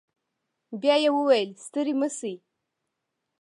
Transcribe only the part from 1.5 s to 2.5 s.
ستړي مه سئ.